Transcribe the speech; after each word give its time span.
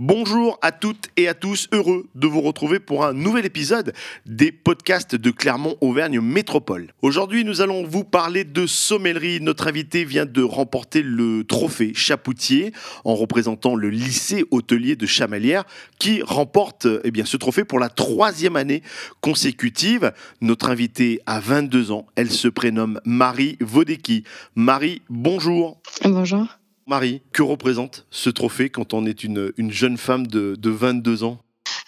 Bonjour 0.00 0.60
à 0.62 0.70
toutes 0.70 1.08
et 1.16 1.26
à 1.26 1.34
tous, 1.34 1.66
heureux 1.72 2.06
de 2.14 2.28
vous 2.28 2.40
retrouver 2.40 2.78
pour 2.78 3.04
un 3.04 3.12
nouvel 3.12 3.44
épisode 3.44 3.92
des 4.26 4.52
podcasts 4.52 5.16
de 5.16 5.32
Clermont-Auvergne 5.32 6.20
Métropole. 6.20 6.92
Aujourd'hui, 7.02 7.42
nous 7.42 7.62
allons 7.62 7.82
vous 7.82 8.04
parler 8.04 8.44
de 8.44 8.64
sommellerie. 8.68 9.40
Notre 9.40 9.66
invité 9.66 10.04
vient 10.04 10.24
de 10.24 10.40
remporter 10.40 11.02
le 11.02 11.42
trophée 11.42 11.94
Chapoutier 11.94 12.72
en 13.04 13.16
représentant 13.16 13.74
le 13.74 13.90
lycée 13.90 14.44
hôtelier 14.52 14.94
de 14.94 15.04
Chamalières 15.04 15.64
qui 15.98 16.22
remporte 16.22 16.86
eh 17.02 17.24
ce 17.24 17.36
trophée 17.36 17.64
pour 17.64 17.80
la 17.80 17.88
troisième 17.88 18.54
année 18.54 18.84
consécutive. 19.20 20.12
Notre 20.40 20.70
invité 20.70 21.22
a 21.26 21.40
22 21.40 21.90
ans. 21.90 22.06
Elle 22.14 22.30
se 22.30 22.46
prénomme 22.46 23.00
Marie 23.04 23.56
Vodecki. 23.60 24.22
Marie, 24.54 25.02
bonjour. 25.08 25.80
Bonjour. 26.04 26.46
Marie, 26.88 27.20
que 27.32 27.42
représente 27.42 28.06
ce 28.10 28.30
trophée 28.30 28.70
quand 28.70 28.94
on 28.94 29.04
est 29.06 29.22
une, 29.22 29.52
jeune 29.68 29.98
femme 29.98 30.26
de, 30.26 30.56
22 30.70 31.24
ans? 31.24 31.38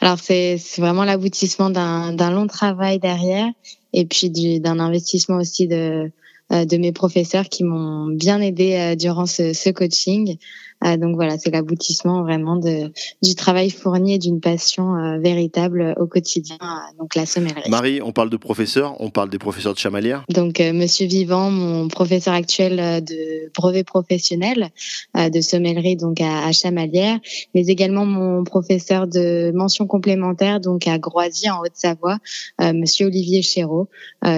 Alors, 0.01 0.19
c'est 0.19 0.59
vraiment 0.79 1.05
l'aboutissement 1.05 1.71
d'un 1.71 2.31
long 2.31 2.47
travail 2.47 2.99
derrière 2.99 3.47
et 3.93 4.05
puis 4.05 4.31
d'un 4.61 4.79
investissement 4.79 5.37
aussi 5.39 5.67
de, 5.67 6.11
euh, 6.53 6.65
de 6.65 6.77
mes 6.77 6.93
professeurs 6.93 7.49
qui 7.49 7.65
m'ont 7.65 8.07
bien 8.07 8.41
aidé 8.41 8.75
euh, 8.75 8.95
durant 8.95 9.27
ce 9.27 9.71
coaching. 9.71 10.37
Euh, 10.85 10.97
donc 10.97 11.15
voilà, 11.15 11.39
c'est 11.39 11.51
l'aboutissement 11.51 12.23
vraiment 12.23 12.57
de, 12.57 12.91
du 13.23 13.35
travail 13.35 13.71
fourni 13.71 14.15
et 14.15 14.19
d'une 14.19 14.41
passion 14.41 14.97
euh, 14.97 15.19
véritable 15.19 15.95
au 15.99 16.07
quotidien, 16.07 16.57
euh, 16.63 16.99
donc 16.99 17.15
la 17.15 17.27
sommellerie. 17.27 17.69
Marie, 17.69 18.01
on 18.03 18.13
parle 18.13 18.31
de 18.31 18.37
professeurs, 18.37 18.97
on 19.01 19.11
parle 19.11 19.29
des 19.31 19.39
professeurs 19.39 19.75
de 19.75 19.79
Chamalières. 19.79 20.25
Donc 20.29 20.61
Monsieur 20.61 21.07
Vivant, 21.07 21.51
mon 21.51 21.89
professeur 21.89 22.35
actuel 22.35 23.05
de 23.05 23.51
brevet 23.55 23.85
professionnel 23.85 24.71
de 25.15 25.41
sommellerie 25.41 25.97
donc 25.97 26.21
à, 26.21 26.47
à 26.47 26.53
Chamalières, 26.53 27.19
mais 27.55 27.67
également 27.67 28.07
mon 28.07 28.45
professeur 28.45 29.07
de 29.07 29.53
mention 29.55 29.87
complémentaire 29.87 30.61
donc 30.61 30.87
à 30.87 30.99
Groisy 30.99 31.51
en 31.51 31.61
Haute-Savoie, 31.61 32.19
Monsieur 32.61 33.07
Olivier 33.07 33.43
Chéreau. 33.43 33.89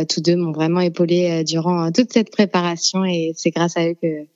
tous 0.09 0.21
deux 0.21 0.37
m'ont 0.37 0.53
vraiment 0.53 0.81
épaulé 0.81 1.45
durant 1.45 1.91
toute 1.93 2.12
cette 2.12 2.31
préparation 2.31 3.05
et 3.05 3.33
c'est 3.37 3.51
grâce 3.51 3.77
à 3.77 3.89
eux 3.89 3.97
que 4.01 4.27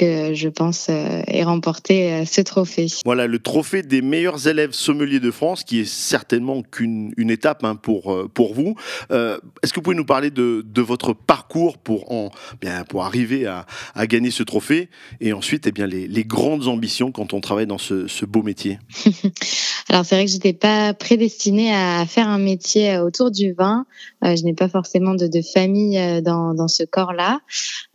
je 0.00 0.48
pense 0.48 0.88
euh, 0.88 1.22
ait 1.26 1.44
remporté 1.44 2.12
euh, 2.12 2.24
ce 2.24 2.40
trophée. 2.40 2.86
Voilà, 3.04 3.26
le 3.26 3.38
trophée 3.38 3.82
des 3.82 4.02
meilleurs 4.02 4.46
élèves 4.46 4.72
sommeliers 4.72 5.20
de 5.20 5.30
France, 5.30 5.64
qui 5.64 5.80
est 5.80 5.84
certainement 5.84 6.62
qu'une 6.62 7.12
une 7.16 7.30
étape 7.30 7.64
hein, 7.64 7.76
pour, 7.76 8.12
euh, 8.12 8.30
pour 8.32 8.54
vous. 8.54 8.74
Est-ce 9.10 9.72
que 9.72 9.76
vous 9.76 9.82
pouvez 9.82 9.96
nous 9.96 10.04
parler 10.04 10.30
de, 10.30 10.64
de 10.66 10.82
votre 10.82 11.12
parcours 11.12 11.49
pour, 11.82 12.10
en, 12.12 12.30
bien, 12.60 12.84
pour 12.84 13.04
arriver 13.04 13.46
à, 13.46 13.66
gagner 14.06 14.30
ce 14.30 14.42
trophée 14.42 14.88
et 15.20 15.32
ensuite 15.32 15.66
eh 15.66 15.72
bien, 15.72 15.86
les, 15.86 16.24
grandes 16.24 16.68
ambitions 16.68 17.12
quand 17.12 17.32
on 17.34 17.40
travaille 17.40 17.66
dans 17.66 17.78
ce, 17.78 18.24
beau 18.24 18.42
métier 18.42 18.78
Alors 19.88 20.04
c'est 20.04 20.14
vrai 20.14 20.24
que 20.24 20.30
j'étais 20.30 20.52
pas 20.52 20.94
prédestinée 20.94 21.74
à 21.74 22.04
faire 22.06 22.28
un 22.28 22.38
métier 22.38 22.98
autour 22.98 23.30
du 23.30 23.52
vin. 23.52 23.86
je 24.22 24.42
n'ai 24.44 24.54
pas 24.54 24.68
forcément 24.68 25.14
de, 25.14 25.42
famille 25.42 26.22
dans, 26.22 26.54
dans 26.54 26.68
ce 26.68 26.84
corps-là. 26.84 27.40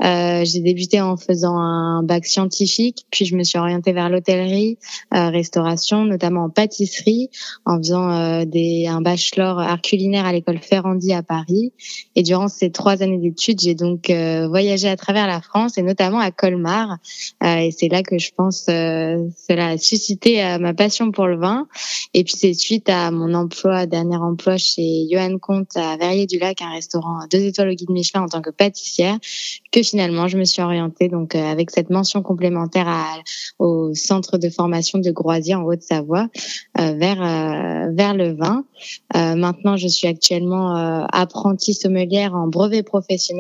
J'ai 0.02 0.59
débuté 0.59 1.02
en 1.02 1.17
faisant 1.17 1.58
un 1.58 2.03
bac 2.03 2.25
scientifique, 2.25 3.06
puis 3.12 3.25
je 3.25 3.36
me 3.36 3.44
suis 3.44 3.58
orientée 3.58 3.94
vers 3.94 4.09
l'hôtellerie, 4.09 4.78
euh, 5.14 5.30
restauration, 5.30 6.06
notamment 6.06 6.45
en 6.45 6.50
pâtisserie, 6.50 7.30
en 7.66 7.78
faisant 7.78 8.12
euh, 8.12 8.45
des, 8.45 8.88
un 8.88 9.02
bachelor 9.02 9.59
art 9.59 9.81
culinaire 9.81 10.25
à 10.25 10.34
l'école 10.34 10.59
Ferrandi 10.59 11.14
à 11.14 11.23
Paris. 11.23 11.73
Et 12.16 12.23
durant 12.23 12.47
ces 12.47 12.72
trois 12.72 13.02
années 13.03 13.17
d'études, 13.17 13.44
j'ai 13.57 13.75
donc 13.75 14.09
euh, 14.09 14.47
voyagé 14.47 14.88
à 14.88 14.95
travers 14.95 15.27
la 15.27 15.41
France 15.41 15.77
et 15.77 15.81
notamment 15.81 16.19
à 16.19 16.31
Colmar. 16.31 16.97
et 17.43 17.71
c'est 17.71 17.88
là 17.88 18.03
que 18.03 18.17
je 18.17 18.31
pense 18.35 18.65
cela 18.65 19.67
a 19.67 19.77
suscité 19.77 20.57
ma 20.59 20.73
passion 20.73 21.11
pour 21.11 21.27
le 21.27 21.38
vin. 21.38 21.67
Et 22.13 22.23
puis 22.23 22.35
c'est 22.38 22.53
suite 22.53 22.89
à 22.89 23.11
mon 23.11 23.33
emploi, 23.33 23.85
dernier 23.85 24.17
emploi 24.17 24.57
chez 24.57 25.07
Johan 25.11 25.38
Comte 25.39 25.75
à 25.75 25.97
Verrier-du-Lac, 25.97 26.61
un 26.61 26.71
restaurant 26.71 27.19
à 27.19 27.27
deux 27.27 27.43
étoiles 27.43 27.69
au 27.69 27.73
guide 27.73 27.89
Michelin 27.89 28.23
en 28.23 28.27
tant 28.27 28.41
que 28.41 28.49
pâtissière, 28.49 29.17
que 29.72 29.84
finalement 29.84 30.28
je 30.28 30.38
me 30.38 30.45
suis 30.45 30.61
orientée 30.61 31.09
donc 31.09 31.35
avec 31.35 31.72
cette 31.72 31.89
mention 31.89 32.22
complémentaire 32.22 32.88
au 33.59 33.94
centre 33.94 34.38
de 34.38 34.50
formation 34.50 35.00
de 35.00 35.11
Groisy 35.11 35.53
en 35.55 35.63
Haute-Savoie 35.63 36.28
euh, 36.79 36.94
vers 36.94 37.22
euh, 37.22 37.91
vers 37.94 38.13
le 38.13 38.34
vin. 38.34 38.66
Euh, 39.16 39.35
maintenant, 39.35 39.78
je 39.78 39.88
suis 39.88 40.07
actuellement 40.07 41.05
apprentie 41.11 41.73
sommelière 41.73 42.35
en 42.35 42.47
brevet 42.47 42.84
professionnel. 42.84 43.34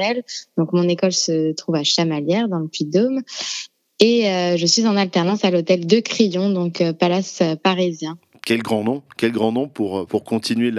Donc 0.57 0.73
mon 0.73 0.87
école 0.87 1.13
se 1.13 1.53
trouve 1.53 1.75
à 1.75 1.83
Chamalières 1.83 2.47
dans 2.47 2.59
le 2.59 2.67
Puy-de-Dôme. 2.67 3.21
Et 3.99 4.23
je 4.57 4.65
suis 4.65 4.85
en 4.85 4.97
alternance 4.97 5.45
à 5.45 5.51
l'hôtel 5.51 5.87
de 5.87 5.99
Crillon, 6.01 6.49
donc 6.49 6.83
palace 6.99 7.41
parisien 7.63 8.17
quel 8.45 8.61
grand 8.61 8.83
nom, 8.83 9.01
quel 9.17 9.31
grand 9.31 9.51
nom 9.51 9.67
pour, 9.67 9.99
euh, 9.99 10.05
pour 10.05 10.23
continuer 10.23 10.71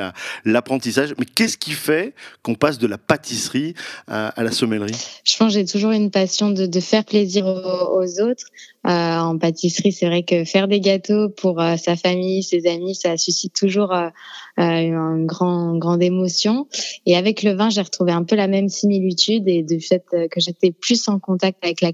l'apprentissage. 0.45 1.15
Mais 1.19 1.27
qu'est-ce 1.27 1.59
qui 1.59 1.73
fait 1.73 2.15
qu'on 2.43 2.55
passe 2.55 2.79
de 2.79 2.87
la 2.87 2.97
pâtisserie 2.97 3.75
à, 4.07 4.33
la 4.39 4.53
sommellerie? 4.53 4.97
Je 5.25 5.37
pense 5.37 5.49
que 5.49 5.59
j'ai 5.59 5.67
toujours 5.67 5.91
une 5.91 6.11
passion 6.11 6.51
de, 6.51 6.65
de 6.65 6.81
faire 6.81 7.05
plaisir 7.05 7.47
aux, 7.47 8.21
autres. 8.21 8.47
Euh, 8.87 9.19
en 9.19 9.37
pâtisserie, 9.37 9.91
c'est 9.91 10.07
vrai 10.07 10.23
que 10.23 10.45
faire 10.45 10.69
des 10.69 10.81
gâteaux 10.81 11.29
pour 11.29 11.61
euh, 11.61 11.77
sa 11.77 11.97
famille, 11.97 12.45
ses 12.45 12.69
amis, 12.69 12.95
ça 12.95 13.17
suscite 13.17 13.53
toujours 13.53 13.93
euh, 13.93 14.11
une 14.59 15.27
grand, 15.27 15.77
grande 15.77 16.03
émotion. 16.03 16.69
Et 17.05 17.17
avec 17.17 17.43
le 17.43 17.53
vin, 17.53 17.69
j'ai 17.69 17.81
retrouvé 17.81 18.13
un 18.13 18.23
peu 18.23 18.37
la 18.37 18.47
même 18.47 18.69
similitude 18.69 19.49
et 19.49 19.65
du 19.65 19.81
fait 19.81 20.05
que 20.11 20.41
j'étais 20.41 20.71
plus 20.71 21.09
en 21.09 21.19
contact 21.19 21.65
avec 21.65 21.81
la 21.81 21.93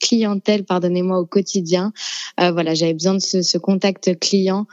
clientèle, 0.00 0.64
pardonnez-moi, 0.64 1.20
au 1.20 1.26
quotidien. 1.26 1.92
voilà, 2.38 2.74
j'avais 2.74 2.92
besoin 2.92 3.14
de 3.14 3.20
ce, 3.20 3.56
contact 3.58 4.18
client 4.18 4.66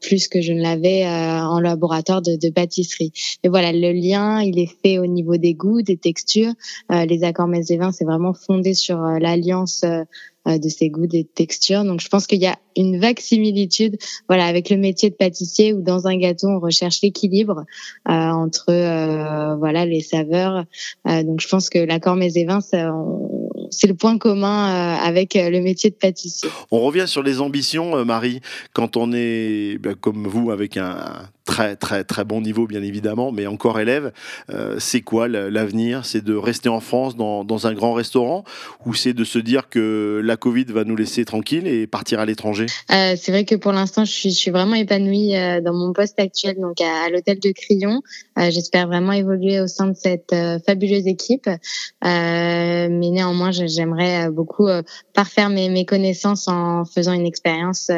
plus 0.00 0.28
que 0.28 0.40
je 0.40 0.52
ne 0.52 0.62
l'avais 0.62 1.04
en 1.06 1.58
laboratoire 1.58 2.22
de, 2.22 2.36
de, 2.36 2.50
pâtisserie. 2.50 3.12
Mais 3.42 3.50
voilà, 3.50 3.72
le 3.72 3.92
lien, 3.92 4.40
il 4.40 4.58
est 4.60 4.72
fait 4.84 4.98
au 4.98 5.06
niveau 5.06 5.36
des 5.36 5.54
goûts, 5.54 5.82
des 5.82 5.96
textures. 5.96 6.52
Les 6.90 7.24
accords 7.24 7.48
mets 7.48 7.64
et 7.70 7.76
vins, 7.76 7.90
c'est 7.90 8.04
vraiment 8.04 8.34
fondé 8.34 8.74
sur 8.74 8.98
l'alliance 8.98 9.84
de 10.46 10.68
ces 10.68 10.88
goûts, 10.88 11.06
des 11.06 11.24
textures. 11.24 11.84
Donc, 11.84 12.00
je 12.00 12.08
pense 12.08 12.26
qu'il 12.26 12.40
y 12.40 12.46
a 12.46 12.56
une 12.76 12.98
vague 12.98 13.20
similitude, 13.20 13.96
voilà, 14.28 14.46
avec 14.46 14.70
le 14.70 14.76
métier 14.76 15.10
de 15.10 15.14
pâtissier 15.14 15.72
où 15.72 15.82
dans 15.82 16.06
un 16.06 16.16
gâteau 16.16 16.48
on 16.48 16.60
recherche 16.60 17.00
l'équilibre 17.02 17.64
euh, 18.08 18.12
entre, 18.12 18.70
euh, 18.70 19.56
voilà, 19.56 19.84
les 19.84 20.00
saveurs. 20.00 20.64
Euh, 21.08 21.22
donc, 21.22 21.40
je 21.40 21.48
pense 21.48 21.68
que 21.68 21.78
l'accord 21.78 22.16
mets 22.16 22.32
et 22.34 22.46
c'est 23.70 23.86
le 23.86 23.94
point 23.94 24.18
commun 24.18 24.96
avec 24.96 25.34
le 25.34 25.60
métier 25.60 25.90
de 25.90 25.94
pâtissier. 25.94 26.48
On 26.70 26.80
revient 26.80 27.06
sur 27.06 27.22
les 27.22 27.40
ambitions, 27.40 28.04
Marie, 28.04 28.40
quand 28.72 28.96
on 28.96 29.12
est 29.12 29.78
ben, 29.78 29.94
comme 29.94 30.26
vous 30.26 30.50
avec 30.50 30.76
un 30.76 31.28
très 31.50 31.74
très 31.74 32.04
très 32.04 32.24
bon 32.24 32.40
niveau 32.40 32.68
bien 32.68 32.80
évidemment, 32.80 33.32
mais 33.32 33.48
encore 33.48 33.80
élève. 33.80 34.12
Euh, 34.50 34.76
c'est 34.78 35.00
quoi 35.00 35.26
l'avenir? 35.26 36.06
C'est 36.06 36.22
de 36.22 36.36
rester 36.36 36.68
en 36.68 36.78
France 36.78 37.16
dans, 37.16 37.66
un 37.66 37.74
grand 37.74 37.92
restaurant? 37.92 38.44
Ou 38.86 38.94
c'est 38.94 39.12
de 39.12 39.24
se 39.24 39.38
dire 39.40 39.68
que 39.68 40.22
la 40.24 40.36
Covid 40.36 40.66
va 40.66 40.84
nous 40.84 40.94
laisser 40.94 41.24
tranquille 41.24 41.66
et 41.66 41.88
partir 41.88 42.20
à 42.20 42.24
l'étranger? 42.24 42.66
Euh, 42.92 43.16
C'est 43.20 43.32
vrai 43.32 43.44
que 43.44 43.56
pour 43.56 43.72
l'instant 43.72 44.04
je 44.04 44.12
suis, 44.12 44.30
je 44.30 44.36
suis 44.36 44.52
vraiment 44.52 44.76
épanouie 44.76 45.36
euh, 45.36 45.60
dans 45.60 45.74
mon 45.74 45.92
poste 45.92 46.20
actuel 46.20 46.54
donc 46.60 46.80
à, 46.80 47.10
l'hôtel 47.10 47.40
de 47.40 47.50
Crillon. 47.50 48.00
J'espère 48.36 48.86
vraiment 48.86 49.12
évoluer 49.12 49.60
au 49.60 49.66
sein 49.66 49.88
de 49.88 49.94
cette 49.94 50.34
fabuleuse 50.64 51.06
équipe, 51.06 51.50
mais 52.02 52.88
néanmoins 52.88 53.50
j'aimerais 53.50 54.30
beaucoup 54.30 54.66
parfaire 55.20 55.50
mes, 55.50 55.68
mes 55.68 55.84
connaissances 55.84 56.48
en 56.48 56.86
faisant 56.86 57.12
une 57.12 57.26
expérience 57.26 57.90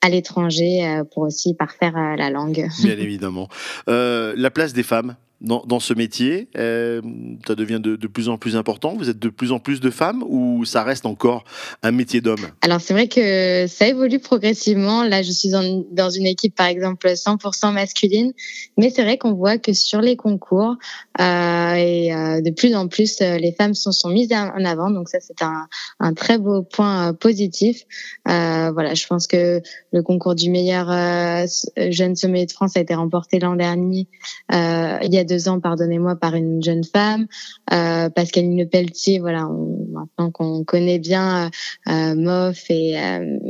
à 0.00 0.08
l'étranger 0.08 1.02
pour 1.10 1.24
aussi 1.24 1.54
parfaire 1.54 1.94
la 2.16 2.30
langue. 2.30 2.68
Bien 2.82 2.98
évidemment. 2.98 3.48
Euh, 3.88 4.32
la 4.36 4.50
place 4.52 4.72
des 4.72 4.84
femmes 4.84 5.16
dans, 5.42 5.80
ce 5.80 5.92
métier 5.92 6.48
euh, 6.56 7.00
Ça 7.46 7.54
devient 7.54 7.80
de, 7.82 7.96
plus 8.06 8.28
en 8.28 8.38
plus 8.38 8.56
important 8.56 8.94
Vous 8.96 9.10
êtes 9.10 9.18
de 9.18 9.28
plus 9.28 9.52
en 9.52 9.58
plus 9.58 9.80
de 9.80 9.90
femmes 9.90 10.22
ou 10.26 10.64
ça 10.64 10.84
reste 10.84 11.04
encore 11.04 11.44
un 11.82 11.90
métier 11.90 12.20
d'homme 12.20 12.46
Alors 12.60 12.80
c'est 12.80 12.92
vrai 12.92 13.08
que 13.08 13.66
ça 13.66 13.88
évolue 13.88 14.20
progressivement. 14.20 15.02
Là, 15.02 15.22
je 15.22 15.32
suis 15.32 15.50
dans, 15.50 16.10
une 16.10 16.26
équipe 16.26 16.54
par 16.54 16.66
exemple 16.66 17.08
100% 17.08 17.72
masculine, 17.72 18.32
mais 18.76 18.90
c'est 18.90 19.02
vrai 19.02 19.18
qu'on 19.18 19.32
voit 19.32 19.58
que 19.58 19.72
sur 19.72 20.00
les 20.00 20.16
concours 20.16 20.76
euh, 21.20 21.74
et 21.74 22.14
euh, 22.14 22.40
de 22.40 22.50
plus 22.50 22.74
en 22.74 22.88
plus 22.88 23.20
les 23.20 23.54
femmes 23.56 23.74
sont, 23.74 23.92
sont 23.92 24.10
mises 24.10 24.32
en 24.32 24.64
avant. 24.64 24.90
Donc 24.90 25.08
ça 25.08 25.18
c'est 25.20 25.42
un, 25.42 25.66
un, 26.00 26.14
très 26.14 26.38
beau 26.38 26.62
point 26.62 27.14
positif. 27.14 27.82
voilà, 28.26 28.94
je 28.94 29.06
pense 29.06 29.26
que 29.26 29.60
le 29.92 30.02
concours 30.02 30.34
du 30.34 30.50
meilleur 30.50 30.86
jeune 31.90 32.14
sommet 32.14 32.46
de 32.46 32.52
France 32.52 32.76
a 32.76 32.80
été 32.80 32.94
remporté 32.94 33.40
l'an 33.40 33.56
dernier. 33.56 34.06
il 34.50 35.12
y 35.12 35.18
a 35.18 35.24
deux 35.24 35.31
pardonnez-moi, 35.60 36.16
par 36.16 36.34
une 36.34 36.62
jeune 36.62 36.84
femme, 36.84 37.26
euh, 37.72 38.08
Pascaline 38.10 38.58
Le 38.58 38.66
Pelletier, 38.66 39.18
voilà, 39.18 39.48
maintenant 40.02 40.30
qu'on 40.30 40.64
connaît 40.64 40.98
bien 40.98 41.50
euh, 41.88 42.14
MOF 42.14 42.70
et, 42.70 42.94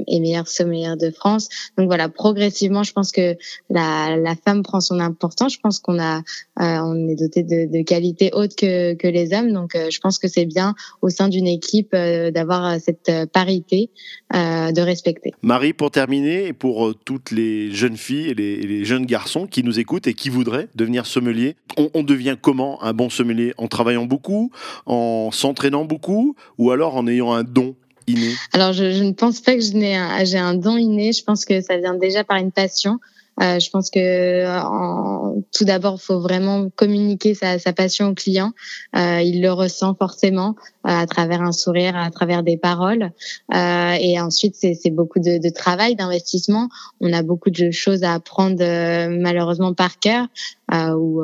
et 0.08 0.20
meilleur 0.20 0.48
sommelier 0.48 0.94
de 1.00 1.10
France. 1.10 1.48
Donc 1.76 1.86
voilà, 1.86 2.08
progressivement, 2.08 2.82
je 2.82 2.92
pense 2.92 3.12
que 3.12 3.36
la, 3.70 4.34
femme 4.44 4.62
prend 4.62 4.80
son 4.80 5.00
importance. 5.00 5.54
Je 5.54 5.60
pense 5.60 5.78
qu'on 5.78 6.00
a, 6.00 6.22
on 6.56 7.08
est 7.08 7.14
doté 7.14 7.42
de, 7.42 7.82
qualités 7.82 8.30
hautes 8.32 8.56
que, 8.56 9.06
les 9.06 9.34
hommes. 9.34 9.52
Donc 9.52 9.72
je 9.74 10.00
pense 10.00 10.18
que 10.18 10.28
c'est 10.28 10.46
bien 10.46 10.74
au 11.02 11.10
sein 11.10 11.28
d'une 11.28 11.46
équipe 11.46 11.92
d'avoir 11.92 12.80
cette 12.80 13.10
parité 13.32 13.90
de 14.32 14.80
respecter. 14.80 15.32
Marie, 15.42 15.72
pour 15.72 15.90
terminer, 15.90 16.46
et 16.46 16.52
pour 16.52 16.94
toutes 17.04 17.30
les 17.30 17.70
jeunes 17.70 17.96
filles 17.96 18.30
et 18.30 18.34
les, 18.34 18.84
jeunes 18.84 19.06
garçons 19.06 19.46
qui 19.46 19.62
nous 19.62 19.78
écoutent 19.78 20.06
et 20.06 20.14
qui 20.14 20.28
voudraient 20.28 20.68
devenir 20.74 21.06
sommelier, 21.06 21.56
on 21.94 22.02
devient 22.02 22.36
comment 22.40 22.82
un 22.82 22.92
bon 22.92 23.10
sommelier? 23.10 23.54
En 23.58 23.68
travaillant 23.68 24.06
beaucoup, 24.06 24.50
en 24.86 25.30
s'entraînant 25.32 25.84
beaucoup, 25.84 26.36
ou 26.58 26.70
alors 26.70 26.96
en 26.96 27.06
ayant 27.06 27.32
un 27.32 27.44
don 27.44 27.74
Inné 28.06 28.32
Alors, 28.52 28.72
je, 28.72 29.02
ne 29.02 29.12
pense 29.12 29.40
pas 29.40 29.54
que 29.54 29.60
j'ai 29.60 30.38
un, 30.38 30.54
don 30.54 30.76
inné. 30.76 31.12
Je 31.12 31.22
pense 31.22 31.44
que 31.44 31.60
ça 31.60 31.76
vient 31.76 31.94
déjà 31.94 32.24
par 32.24 32.36
une 32.36 32.52
passion. 32.52 32.98
Euh, 33.40 33.58
je 33.58 33.70
pense 33.70 33.90
que 33.90 34.46
en, 34.46 35.42
tout 35.56 35.64
d'abord, 35.64 35.98
il 36.00 36.04
faut 36.04 36.20
vraiment 36.20 36.68
communiquer 36.70 37.34
sa, 37.34 37.58
passion 37.72 38.08
au 38.08 38.14
client. 38.14 38.52
Euh, 38.96 39.20
il 39.22 39.40
le 39.40 39.52
ressent 39.52 39.94
forcément 39.94 40.50
euh, 40.50 40.71
à 40.84 41.06
travers 41.06 41.42
un 41.42 41.52
sourire, 41.52 41.96
à 41.96 42.10
travers 42.10 42.42
des 42.42 42.56
paroles. 42.56 43.12
Euh, 43.54 43.92
et 44.00 44.20
ensuite, 44.20 44.54
c'est 44.56 44.90
beaucoup 44.90 45.20
de, 45.20 45.38
de 45.38 45.48
travail, 45.50 45.96
d'investissement. 45.96 46.68
On 47.00 47.12
a 47.12 47.22
beaucoup 47.22 47.50
de 47.50 47.70
choses 47.70 48.02
à 48.02 48.14
apprendre 48.14 48.62
euh, 48.62 49.08
malheureusement 49.10 49.74
par 49.74 49.98
cœur 49.98 50.26
ou 50.74 51.22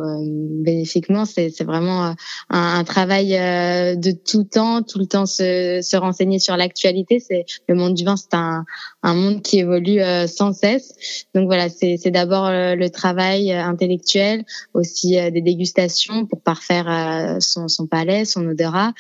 bénéfiquement. 0.63 1.25
C'est 1.25 1.63
vraiment 1.63 2.05
un, 2.05 2.17
un 2.51 2.85
travail 2.85 3.31
de 3.31 4.11
tout 4.11 4.45
temps, 4.45 4.83
tout 4.83 4.99
le 4.99 5.07
temps 5.07 5.25
se, 5.25 5.81
se 5.83 5.97
renseigner 5.97 6.39
sur 6.39 6.55
l'actualité. 6.59 7.19
C'est 7.19 7.47
le 7.67 7.75
monde 7.75 7.95
du 7.95 8.05
vin, 8.05 8.17
c'est 8.17 8.35
un, 8.35 8.67
un 9.03 9.15
monde 9.15 9.41
qui 9.41 9.61
évolue 9.61 10.01
sans 10.27 10.53
cesse. 10.53 10.93
Donc 11.35 11.47
voilà, 11.47 11.69
c'est 11.71 12.11
d'abord 12.11 12.47
euh, 12.47 12.75
le 12.75 12.91
travail 12.91 13.53
euh, 13.53 13.63
intellectuel, 13.63 14.45
aussi 14.75 15.19
euh, 15.19 15.31
des 15.31 15.41
dégustations 15.41 16.27
pour 16.27 16.41
parfaire 16.41 17.39
son, 17.41 17.69
son 17.69 17.87
palais, 17.87 18.25
son 18.25 18.47
odorat. 18.47 18.93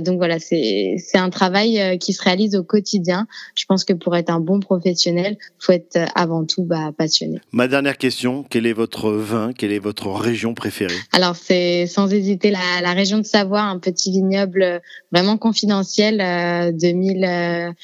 Donc 0.00 0.18
voilà, 0.18 0.38
c'est 0.38 0.96
un 1.14 1.30
travail 1.30 1.98
qui 1.98 2.12
se 2.12 2.22
réalise 2.22 2.54
au 2.54 2.62
quotidien. 2.62 3.26
Je 3.54 3.64
pense 3.66 3.84
que 3.84 3.92
pour 3.92 4.16
être 4.16 4.30
un 4.30 4.40
bon 4.40 4.60
professionnel, 4.60 5.36
faut 5.58 5.72
être 5.72 5.98
avant 6.14 6.44
tout 6.44 6.62
bah, 6.62 6.92
passionné. 6.96 7.40
Ma 7.52 7.66
dernière 7.66 7.98
question, 7.98 8.44
quel 8.48 8.66
est 8.66 8.72
votre 8.72 9.10
vin 9.10 9.52
Quelle 9.52 9.72
est 9.72 9.78
votre 9.78 10.08
région 10.08 10.54
préférée? 10.54 10.94
Alors 11.12 11.36
c'est 11.36 11.86
sans 11.86 12.12
hésiter 12.12 12.50
la, 12.50 12.80
la 12.82 12.92
région 12.92 13.18
de 13.18 13.24
Savoie, 13.24 13.62
un 13.62 13.78
petit 13.78 14.10
vignoble 14.10 14.80
vraiment 15.10 15.36
confidentiel, 15.36 16.20
euh, 16.20 16.72
2000 16.72 17.74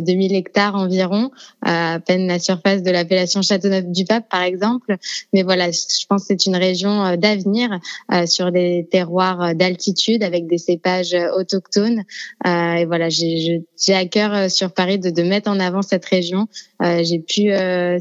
2000 0.00 0.34
hectares 0.34 0.74
environ, 0.74 1.30
à 1.62 1.98
peine 2.00 2.26
la 2.26 2.38
surface 2.38 2.82
de 2.82 2.90
l'appellation 2.90 3.42
Châteauneuf-du-Pape, 3.42 4.28
par 4.28 4.42
exemple. 4.42 4.96
Mais 5.32 5.42
voilà, 5.42 5.70
je 5.70 6.06
pense 6.08 6.22
que 6.22 6.26
c'est 6.28 6.46
une 6.46 6.56
région 6.56 7.04
euh, 7.04 7.16
d'avenir 7.16 7.78
euh, 8.12 8.26
sur 8.26 8.52
des 8.52 8.86
terroirs 8.90 9.42
euh, 9.42 9.54
d'altitude 9.54 10.22
avec 10.22 10.46
des 10.46 10.58
cépages 10.58 11.16
autochtones. 11.54 12.02
et 12.44 12.84
voilà, 12.86 13.08
j'ai 13.08 13.64
à 13.88 14.06
cœur 14.06 14.50
sur 14.50 14.72
Paris 14.72 14.98
de, 14.98 15.10
de, 15.10 15.22
mettre 15.22 15.50
en 15.50 15.60
avant 15.60 15.82
cette 15.82 16.04
région. 16.04 16.46
j'ai 16.80 17.18
pu 17.18 17.50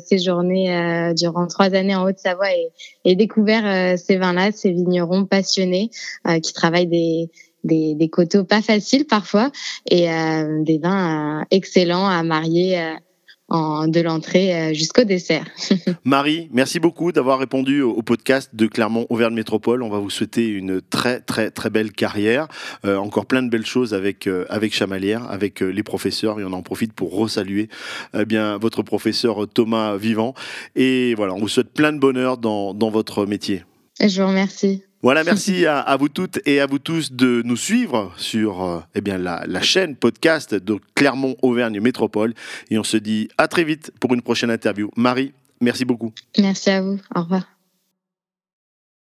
séjourner 0.05 1.13
durant 1.15 1.47
trois 1.47 1.73
années 1.75 1.95
en 1.95 2.03
Haute-Savoie 2.03 2.51
et, 2.51 2.69
et 3.05 3.15
découvert 3.15 3.97
ces 3.97 4.17
vins-là, 4.17 4.51
ces 4.51 4.71
vignerons 4.71 5.25
passionnés 5.25 5.89
qui 6.41 6.53
travaillent 6.53 6.87
des 6.87 7.29
des, 7.63 7.95
des 7.95 8.09
coteaux 8.09 8.43
pas 8.43 8.61
faciles 8.61 9.05
parfois 9.05 9.51
et 9.89 10.11
euh, 10.11 10.63
des 10.63 10.79
vins 10.79 11.41
euh, 11.41 11.45
excellents 11.51 12.07
à 12.07 12.23
marier 12.23 12.79
euh, 12.79 12.93
en, 13.51 13.87
de 13.87 13.99
l'entrée 13.99 14.73
jusqu'au 14.73 15.03
dessert. 15.03 15.45
Marie, 16.03 16.49
merci 16.51 16.79
beaucoup 16.79 17.11
d'avoir 17.11 17.39
répondu 17.39 17.81
au, 17.81 18.01
podcast 18.01 18.49
de 18.53 18.67
Clermont 18.67 19.05
Auvergne 19.09 19.35
Métropole. 19.35 19.83
On 19.83 19.89
va 19.89 19.99
vous 19.99 20.09
souhaiter 20.09 20.47
une 20.47 20.81
très 20.81 21.19
très 21.19 21.51
très 21.51 21.69
belle 21.69 21.91
carrière, 21.91 22.47
euh, 22.85 22.97
encore 22.97 23.25
plein 23.25 23.43
de 23.43 23.49
belles 23.49 23.65
choses 23.65 23.93
avec 23.93 24.27
avec 24.49 24.73
Chamalière, 24.73 25.29
avec 25.29 25.61
les 25.61 25.83
professeurs 25.83 26.39
et 26.39 26.43
on 26.43 26.53
en 26.53 26.61
profite 26.61 26.93
pour 26.93 27.15
resaluer 27.15 27.69
eh 28.17 28.25
bien 28.25 28.57
votre 28.57 28.81
professeur 28.83 29.47
Thomas 29.47 29.97
Vivant 29.97 30.33
et 30.75 31.13
voilà, 31.15 31.33
on 31.33 31.39
vous 31.39 31.47
souhaite 31.47 31.73
plein 31.73 31.93
de 31.93 31.99
bonheur 31.99 32.37
dans 32.37 32.73
dans 32.73 32.89
votre 32.89 33.25
métier. 33.25 33.63
Je 33.99 34.21
vous 34.21 34.27
remercie. 34.27 34.83
Voilà, 35.03 35.23
merci 35.23 35.65
à, 35.65 35.97
vous 35.97 36.09
toutes 36.09 36.39
et 36.45 36.59
à 36.59 36.67
vous 36.67 36.77
tous 36.77 37.11
de 37.11 37.41
nous 37.43 37.57
suivre 37.57 38.13
sur 38.17 38.63
euh, 38.63 38.79
eh 38.93 39.01
la, 39.01 39.61
chaîne 39.61 39.95
podcast 39.95 40.53
de 40.53 40.77
Clermont 40.93 41.35
Auvergne 41.41 41.79
Métropole. 41.79 42.35
Et 42.69 42.77
on 42.77 42.83
se 42.83 42.97
dit 42.97 43.27
à 43.39 43.47
très 43.47 43.63
vite 43.63 43.91
pour 43.99 44.13
une 44.13 44.21
prochaine 44.21 44.51
interview. 44.51 44.91
Marie, 44.95 45.33
merci 45.59 45.85
beaucoup. 45.85 46.13
Merci 46.37 46.69
à 46.69 46.83
vous. 46.83 46.99
Au 47.15 47.21
revoir. 47.21 47.60